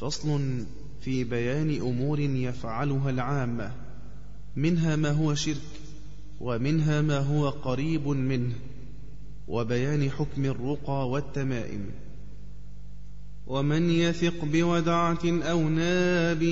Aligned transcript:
فصل 0.00 0.40
في 1.00 1.24
بيان 1.24 1.80
أمور 1.80 2.20
يفعلها 2.20 3.10
العامة. 3.10 3.72
منها 4.56 4.96
ما 4.96 5.10
هو 5.10 5.34
شرك 5.34 5.56
ومنها 6.40 7.02
ما 7.02 7.18
هو 7.18 7.48
قريب 7.48 8.08
منه 8.08 8.52
وبيان 9.48 10.10
حكم 10.10 10.44
الرقى 10.44 11.08
والتمائم. 11.08 11.90
ومن 13.46 13.90
يثق 13.90 14.44
بودعة 14.44 15.24
أو 15.24 15.68
ناب 15.68 16.42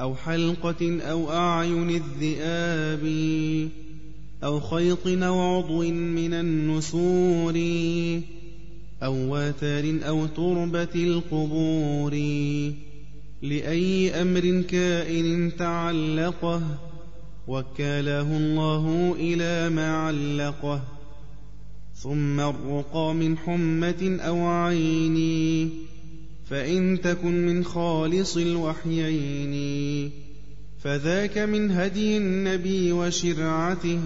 أو 0.00 0.14
حلقة 0.14 1.00
أو 1.00 1.30
أعين 1.30 1.90
الذئاب 1.90 3.04
أو 4.44 4.60
خيط 4.60 5.06
أو 5.06 5.40
عضو 5.40 5.82
من 5.92 6.34
النسور 6.34 7.54
أو 9.04 9.14
واتر 9.14 9.98
أو 10.08 10.26
تربة 10.26 10.94
القبور 10.94 12.12
لأي 13.42 14.22
أمر 14.22 14.62
كائن 14.68 15.56
تعلقه 15.56 16.62
وكاله 17.48 18.36
الله 18.36 19.14
إلى 19.18 19.70
ما 19.70 19.96
علقه 19.96 20.82
ثم 21.94 22.40
الرقى 22.40 23.14
من 23.14 23.38
حمة 23.38 24.18
أو 24.20 24.46
عين 24.46 25.70
فإن 26.46 27.00
تكن 27.00 27.46
من 27.46 27.64
خالص 27.64 28.36
الوحيين 28.36 30.10
فذاك 30.78 31.38
من 31.38 31.70
هدي 31.70 32.16
النبي 32.16 32.92
وشرعته 32.92 34.00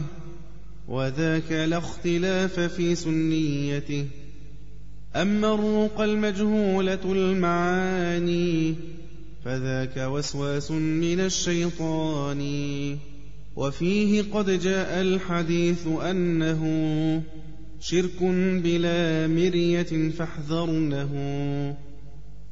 وذاك 0.89 1.53
لا 1.53 1.79
اختلاف 1.79 2.61
في 2.61 2.95
سنيته 2.95 4.07
أما 5.17 5.55
الرقى 5.55 6.05
المجهولة 6.05 7.05
المعاني 7.05 8.75
فذاك 9.45 9.97
وسواس 9.97 10.71
من 10.71 11.21
الشيطان 11.21 12.43
وفيه 13.57 14.25
قد 14.33 14.51
جاء 14.51 15.01
الحديث 15.01 15.87
أنه 15.87 16.63
شرك 17.81 18.23
بلا 18.65 19.27
مرية 19.27 20.11
فاحذرنه 20.11 21.13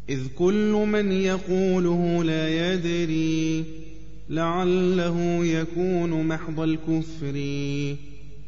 إذ 0.09 0.21
كل 0.39 0.73
من 0.73 1.13
يقوله 1.13 2.25
لا 2.25 2.73
يدري 2.73 3.65
لعله 4.29 5.45
يكون 5.45 6.27
محض 6.27 6.61
الكفر 6.61 7.37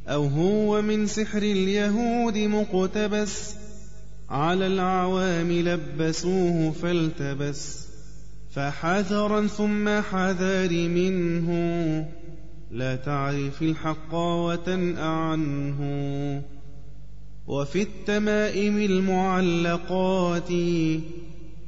أو 0.08 0.24
هو 0.24 0.82
من 0.82 1.06
سحر 1.06 1.42
اليهود 1.42 2.38
مقتبس 2.38 3.54
على 4.30 4.66
العوام 4.66 5.52
لبسوه 5.52 6.70
فالتبس 6.70 7.88
فحذرا 8.50 9.46
ثم 9.46 10.00
حذر 10.00 10.72
منه. 10.88 11.48
لا 12.70 12.96
تعرف 12.96 13.62
الحق 13.62 14.14
وتنأ 14.14 15.04
عنه 15.04 15.80
وفي 17.46 17.82
التمائم 17.82 18.78
المعلقات 18.78 20.50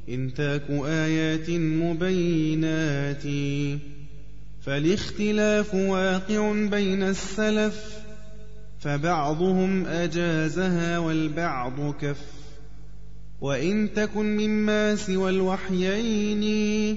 إنتاك 0.09 0.69
آيات 0.85 1.49
مبينات. 1.49 3.23
فالاختلاف 4.61 5.75
واقع 5.75 6.51
بين 6.51 7.03
السلف 7.03 7.97
فبعضهم 8.79 9.85
أجازها 9.85 10.97
والبعض 10.97 11.93
كف. 12.01 12.41
وإن 13.41 13.93
تكن 13.95 14.37
مما 14.37 14.95
سوى 14.95 15.29
الوحيين 15.29 16.95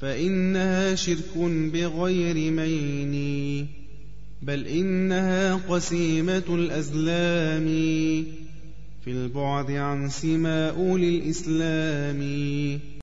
فإنها 0.00 0.94
شرك 0.94 1.38
بغير 1.72 2.52
مين. 2.52 3.66
بل 4.42 4.66
إنها 4.66 5.54
قسيمة 5.54 6.42
الأزلام 6.48 7.66
في 9.04 9.10
البعد 9.10 9.70
عن 9.70 10.08
سماء 10.08 10.96
للإسلام. 10.96 12.20